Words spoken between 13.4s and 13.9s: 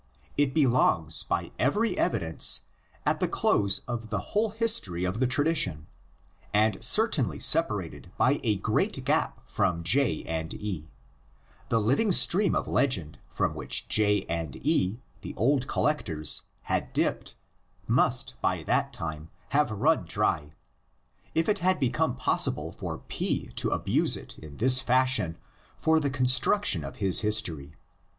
which